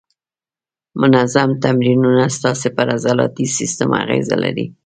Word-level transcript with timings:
منظم 1.01 1.49
تمرینونه 1.63 2.25
ستاسې 2.37 2.69
پر 2.75 2.87
عضلاتي 2.95 3.45
سیستم 3.57 3.89
اغېزه 4.03 4.35
لري. 4.43 4.65